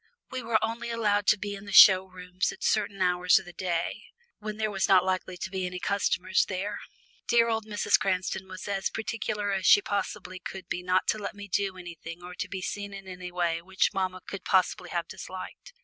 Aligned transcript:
We 0.31 0.41
were 0.41 0.57
only 0.65 0.89
allowed 0.89 1.27
to 1.27 1.37
be 1.37 1.53
in 1.53 1.65
the 1.65 1.71
show 1.71 2.05
rooms 2.05 2.51
at 2.51 2.63
certain 2.63 3.03
hours 3.03 3.37
of 3.37 3.45
the 3.45 3.53
day, 3.53 4.01
when 4.39 4.57
there 4.57 4.71
were 4.71 4.79
not 4.89 5.05
likely 5.05 5.37
to 5.37 5.51
be 5.51 5.67
any 5.67 5.79
customers 5.79 6.43
there. 6.45 6.79
Dear 7.27 7.49
old 7.49 7.67
Mrs. 7.67 7.99
Cranston 7.99 8.47
was 8.47 8.67
as 8.67 8.89
particular 8.89 9.51
as 9.53 9.67
she 9.67 9.79
possibly 9.79 10.39
could 10.39 10.67
be 10.67 10.81
not 10.81 11.05
to 11.09 11.19
let 11.19 11.35
me 11.35 11.47
do 11.47 11.77
anything 11.77 12.23
or 12.23 12.33
be 12.49 12.63
seen 12.63 12.95
in 12.95 13.07
any 13.07 13.31
way 13.31 13.61
which 13.61 13.93
mamma 13.93 14.21
could 14.27 14.43
possibly 14.43 14.89
have 14.89 15.07
disliked. 15.07 15.71